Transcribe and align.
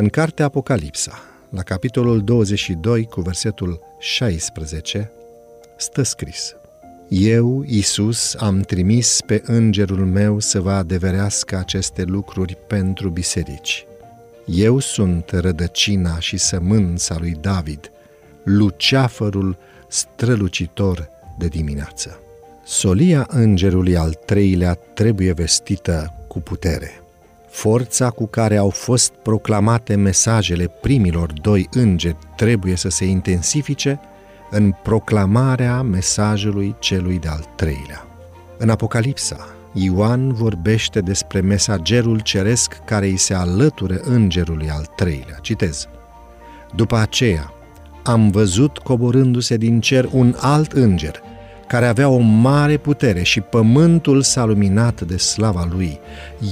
În 0.00 0.08
cartea 0.08 0.44
Apocalipsa, 0.44 1.22
la 1.50 1.62
capitolul 1.62 2.24
22 2.24 3.04
cu 3.04 3.20
versetul 3.20 3.80
16, 3.98 5.12
stă 5.76 6.02
scris 6.02 6.54
Eu, 7.08 7.64
Isus, 7.66 8.34
am 8.34 8.60
trimis 8.60 9.20
pe 9.26 9.42
îngerul 9.44 10.06
meu 10.06 10.38
să 10.38 10.60
vă 10.60 10.70
adeverească 10.70 11.56
aceste 11.56 12.02
lucruri 12.02 12.56
pentru 12.66 13.08
biserici. 13.08 13.86
Eu 14.46 14.78
sunt 14.78 15.30
rădăcina 15.30 16.18
și 16.18 16.36
sămânța 16.36 17.16
lui 17.18 17.36
David, 17.40 17.90
luceafărul 18.44 19.56
strălucitor 19.88 21.08
de 21.38 21.46
dimineață. 21.46 22.20
Solia 22.64 23.26
îngerului 23.30 23.96
al 23.96 24.12
treilea 24.12 24.74
trebuie 24.74 25.32
vestită 25.32 26.14
cu 26.28 26.40
putere. 26.40 27.02
Forța 27.50 28.10
cu 28.10 28.26
care 28.26 28.56
au 28.56 28.70
fost 28.70 29.12
proclamate 29.12 29.94
mesajele 29.94 30.66
primilor 30.80 31.32
doi 31.32 31.68
îngeri 31.70 32.16
trebuie 32.36 32.76
să 32.76 32.88
se 32.88 33.04
intensifice 33.04 34.00
în 34.50 34.74
proclamarea 34.82 35.82
mesajului 35.82 36.76
celui 36.78 37.18
de-al 37.18 37.44
treilea. 37.56 38.06
În 38.58 38.70
Apocalipsa, 38.70 39.48
Ioan 39.72 40.32
vorbește 40.32 41.00
despre 41.00 41.40
mesagerul 41.40 42.20
ceresc 42.20 42.74
care 42.84 43.06
îi 43.06 43.16
se 43.16 43.34
alătură 43.34 44.00
îngerului 44.02 44.70
al 44.70 44.84
treilea. 44.96 45.38
Citez. 45.40 45.88
După 46.74 46.96
aceea, 46.96 47.52
am 48.02 48.30
văzut 48.30 48.78
coborându-se 48.78 49.56
din 49.56 49.80
cer 49.80 50.08
un 50.12 50.36
alt 50.38 50.72
înger– 50.72 51.20
care 51.70 51.86
avea 51.86 52.08
o 52.08 52.18
mare 52.18 52.76
putere 52.76 53.22
și 53.22 53.40
pământul 53.40 54.22
s-a 54.22 54.44
luminat 54.44 55.00
de 55.00 55.16
slava 55.16 55.68
lui. 55.70 56.00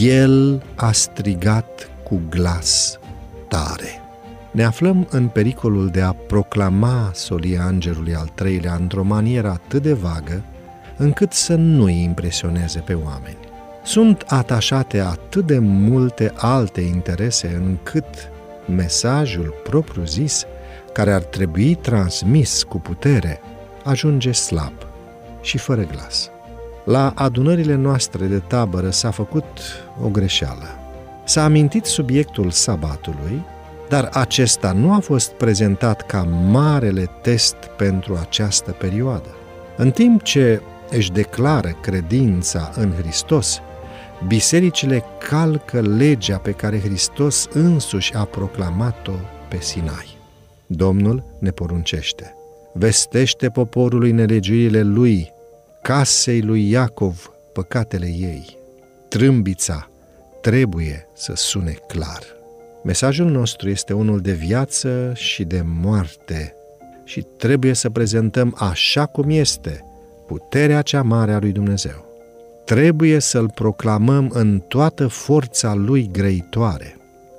El 0.00 0.62
a 0.74 0.92
strigat 0.92 1.90
cu 2.04 2.20
glas 2.28 2.98
tare. 3.48 4.00
Ne 4.50 4.64
aflăm 4.64 5.06
în 5.10 5.26
pericolul 5.26 5.88
de 5.88 6.00
a 6.00 6.12
proclama 6.12 7.10
solia 7.14 7.64
îngerului 7.64 8.14
al 8.14 8.30
treilea 8.34 8.74
într-o 8.74 9.02
manieră 9.02 9.48
atât 9.48 9.82
de 9.82 9.92
vagă, 9.92 10.42
încât 10.96 11.32
să 11.32 11.54
nu 11.54 11.84
îi 11.84 12.02
impresioneze 12.02 12.78
pe 12.78 12.94
oameni. 12.94 13.38
Sunt 13.82 14.24
atașate 14.26 15.00
atât 15.00 15.46
de 15.46 15.58
multe 15.58 16.32
alte 16.36 16.80
interese 16.80 17.62
încât 17.64 18.30
mesajul 18.74 19.54
propriu-zis, 19.64 20.44
care 20.92 21.12
ar 21.12 21.22
trebui 21.22 21.74
transmis 21.74 22.62
cu 22.62 22.80
putere, 22.80 23.40
ajunge 23.84 24.32
slab 24.32 24.88
și 25.40 25.58
fără 25.58 25.82
glas. 25.82 26.30
La 26.84 27.12
adunările 27.14 27.74
noastre 27.74 28.26
de 28.26 28.38
tabără 28.38 28.90
s-a 28.90 29.10
făcut 29.10 29.46
o 30.02 30.08
greșeală. 30.08 30.66
S-a 31.24 31.44
amintit 31.44 31.84
subiectul 31.84 32.50
sabatului, 32.50 33.44
dar 33.88 34.08
acesta 34.12 34.72
nu 34.72 34.92
a 34.92 34.98
fost 34.98 35.30
prezentat 35.30 36.06
ca 36.06 36.22
marele 36.50 37.10
test 37.22 37.54
pentru 37.54 38.16
această 38.20 38.70
perioadă. 38.70 39.28
În 39.76 39.90
timp 39.90 40.22
ce 40.22 40.62
își 40.90 41.12
declară 41.12 41.76
credința 41.82 42.70
în 42.74 42.92
Hristos, 42.92 43.60
bisericile 44.26 45.04
calcă 45.28 45.80
legea 45.80 46.36
pe 46.36 46.50
care 46.50 46.80
Hristos 46.80 47.48
însuși 47.52 48.14
a 48.14 48.24
proclamat-o 48.24 49.14
pe 49.48 49.60
Sinai. 49.60 50.16
Domnul 50.66 51.24
ne 51.38 51.50
poruncește– 51.50 52.34
vestește 52.72 53.48
poporului 53.48 54.10
nelegiurile 54.10 54.82
lui, 54.82 55.32
casei 55.82 56.40
lui 56.40 56.70
Iacov 56.70 57.30
păcatele 57.52 58.06
ei. 58.06 58.58
Trâmbița 59.08 59.90
trebuie 60.40 61.08
să 61.14 61.32
sune 61.34 61.76
clar. 61.88 62.22
Mesajul 62.84 63.30
nostru 63.30 63.68
este 63.68 63.92
unul 63.92 64.20
de 64.20 64.32
viață 64.32 65.12
și 65.14 65.44
de 65.44 65.62
moarte 65.64 66.54
și 67.04 67.26
trebuie 67.36 67.72
să 67.72 67.90
prezentăm 67.90 68.54
așa 68.58 69.06
cum 69.06 69.30
este 69.30 69.84
puterea 70.26 70.82
cea 70.82 71.02
mare 71.02 71.32
a 71.32 71.38
lui 71.38 71.52
Dumnezeu. 71.52 72.04
Trebuie 72.64 73.18
să-L 73.18 73.50
proclamăm 73.54 74.30
în 74.34 74.62
toată 74.68 75.06
forța 75.06 75.74
Lui 75.74 76.08
grăitoare. 76.12 76.96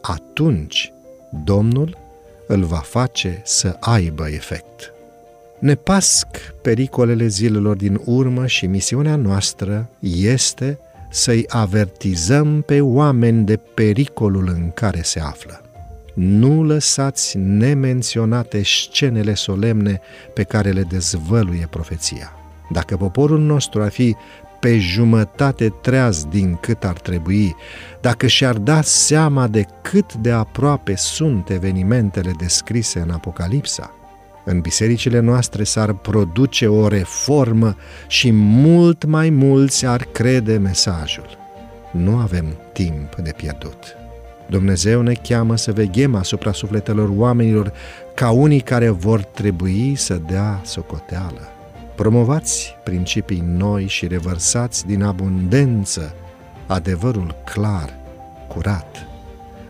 Atunci, 0.00 0.92
Domnul 1.44 1.96
îl 2.46 2.64
va 2.64 2.76
face 2.76 3.40
să 3.44 3.76
aibă 3.80 4.28
efect. 4.28 4.93
Ne 5.64 5.74
pasc 5.74 6.26
pericolele 6.62 7.26
zilelor 7.26 7.76
din 7.76 8.00
urmă 8.04 8.46
și 8.46 8.66
misiunea 8.66 9.16
noastră 9.16 9.88
este 10.20 10.78
să-i 11.10 11.44
avertizăm 11.48 12.62
pe 12.62 12.80
oameni 12.80 13.44
de 13.44 13.56
pericolul 13.56 14.48
în 14.48 14.70
care 14.70 15.00
se 15.02 15.20
află. 15.20 15.60
Nu 16.14 16.64
lăsați 16.64 17.38
nemenționate 17.38 18.62
scenele 18.64 19.34
solemne 19.34 20.00
pe 20.34 20.42
care 20.42 20.70
le 20.70 20.82
dezvăluie 20.82 21.66
profeția. 21.70 22.32
Dacă 22.70 22.96
poporul 22.96 23.40
nostru 23.40 23.82
ar 23.82 23.90
fi 23.90 24.16
pe 24.60 24.78
jumătate 24.78 25.68
treaz 25.82 26.24
din 26.24 26.54
cât 26.54 26.84
ar 26.84 26.98
trebui, 26.98 27.56
dacă 28.00 28.26
și-ar 28.26 28.56
da 28.56 28.82
seama 28.82 29.48
de 29.48 29.66
cât 29.82 30.14
de 30.14 30.30
aproape 30.30 30.94
sunt 30.96 31.48
evenimentele 31.48 32.32
descrise 32.38 32.98
în 32.98 33.10
Apocalipsa, 33.10 33.94
în 34.44 34.60
bisericile 34.60 35.20
noastre 35.20 35.64
s-ar 35.64 35.92
produce 35.92 36.66
o 36.66 36.88
reformă 36.88 37.76
și 38.06 38.30
mult 38.32 39.04
mai 39.04 39.30
mulți 39.30 39.86
ar 39.86 40.02
crede 40.12 40.56
mesajul. 40.56 41.38
Nu 41.92 42.16
avem 42.16 42.46
timp 42.72 43.14
de 43.14 43.32
pierdut. 43.36 43.96
Dumnezeu 44.46 45.02
ne 45.02 45.12
cheamă 45.12 45.56
să 45.56 45.72
veghem 45.72 46.14
asupra 46.14 46.52
sufletelor 46.52 47.10
oamenilor 47.16 47.72
ca 48.14 48.30
unii 48.30 48.60
care 48.60 48.88
vor 48.88 49.22
trebui 49.22 49.94
să 49.94 50.20
dea 50.26 50.60
socoteală. 50.64 51.48
Promovați 51.94 52.76
principii 52.84 53.44
noi 53.46 53.86
și 53.86 54.06
revărsați 54.06 54.86
din 54.86 55.02
abundență 55.02 56.14
adevărul 56.66 57.34
clar, 57.44 57.98
curat. 58.48 59.06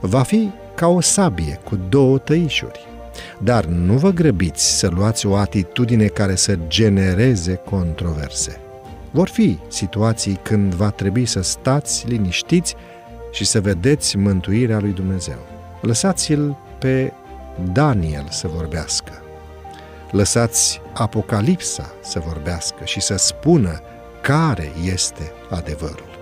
Va 0.01 0.23
fi 0.23 0.51
ca 0.75 0.87
o 0.87 1.01
sabie 1.01 1.61
cu 1.65 1.79
două 1.89 2.19
tăișuri 2.19 2.94
dar 3.39 3.65
nu 3.65 3.93
vă 3.93 4.11
grăbiți 4.11 4.79
să 4.79 4.89
luați 4.89 5.27
o 5.27 5.37
atitudine 5.37 6.07
care 6.07 6.35
să 6.35 6.59
genereze 6.69 7.55
controverse. 7.55 8.61
Vor 9.11 9.29
fi 9.29 9.59
situații 9.69 10.39
când 10.43 10.75
va 10.75 10.91
trebui 10.91 11.27
să 11.27 11.41
stați 11.41 12.05
liniștiți 12.09 12.75
și 13.33 13.45
să 13.45 13.61
vedeți 13.61 14.17
mântuirea 14.17 14.79
lui 14.79 14.93
Dumnezeu. 14.93 15.39
Lăsați-l 15.81 16.57
pe 16.79 17.13
Daniel 17.73 18.27
să 18.31 18.49
vorbească. 18.49 19.13
Lăsați 20.11 20.81
Apocalipsa 20.93 21.93
să 22.03 22.23
vorbească 22.27 22.85
și 22.85 23.01
să 23.01 23.17
spună 23.17 23.81
care 24.23 24.73
este 24.93 25.33
adevărul. 25.51 26.19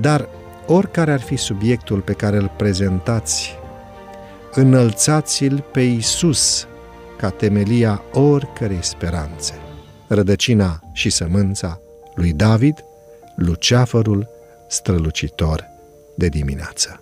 Dar 0.00 0.28
oricare 0.66 1.12
ar 1.12 1.20
fi 1.20 1.36
subiectul 1.36 2.00
pe 2.00 2.12
care 2.12 2.36
îl 2.36 2.50
prezentați 2.56 3.58
înălțați-l 4.54 5.64
pe 5.72 5.80
Isus 5.80 6.66
ca 7.18 7.30
temelia 7.30 8.02
oricărei 8.12 8.82
speranțe, 8.82 9.54
rădăcina 10.08 10.80
și 10.92 11.10
sămânța 11.10 11.80
lui 12.14 12.32
David, 12.32 12.84
luceafărul 13.36 14.28
strălucitor 14.68 15.64
de 16.14 16.28
dimineață. 16.28 17.01